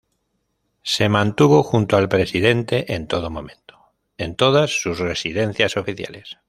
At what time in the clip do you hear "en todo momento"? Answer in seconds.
2.95-3.79